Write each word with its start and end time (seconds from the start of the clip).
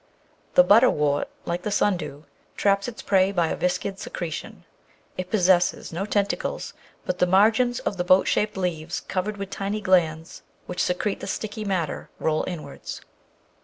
The 0.55 0.63
butterwort, 0.63 1.27
like 1.45 1.61
the 1.61 1.69
sundew, 1.69 2.23
traps 2.57 2.87
its 2.87 3.03
prey 3.03 3.31
by 3.31 3.49
a 3.49 3.55
viscid 3.55 3.99
secretion; 3.99 4.63
it 5.15 5.29
possesses 5.29 5.93
no 5.93 6.07
tentacles, 6.07 6.73
but 7.05 7.19
the 7.19 7.27
margins 7.27 7.79
of 7.81 7.97
the 7.97 8.03
boat 8.03 8.27
shaped 8.27 8.57
leaves, 8.57 9.01
covered 9.01 9.37
with 9.37 9.51
tiny 9.51 9.79
glands 9.79 10.41
which 10.65 10.81
secrete 10.81 11.19
the 11.19 11.27
sticky 11.27 11.65
matter, 11.65 12.09
roll 12.19 12.43
inwards. 12.47 13.01